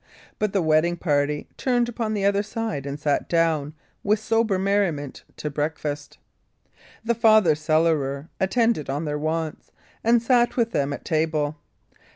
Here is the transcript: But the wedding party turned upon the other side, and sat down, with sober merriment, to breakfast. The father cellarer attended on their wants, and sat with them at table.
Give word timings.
But 0.39 0.51
the 0.51 0.63
wedding 0.63 0.97
party 0.97 1.47
turned 1.57 1.87
upon 1.87 2.15
the 2.15 2.25
other 2.25 2.41
side, 2.41 2.87
and 2.87 2.99
sat 2.99 3.29
down, 3.29 3.75
with 4.03 4.17
sober 4.19 4.57
merriment, 4.57 5.21
to 5.37 5.51
breakfast. 5.51 6.17
The 7.05 7.13
father 7.13 7.53
cellarer 7.53 8.27
attended 8.39 8.89
on 8.89 9.05
their 9.05 9.19
wants, 9.19 9.71
and 10.03 10.19
sat 10.19 10.57
with 10.57 10.71
them 10.71 10.91
at 10.91 11.05
table. 11.05 11.57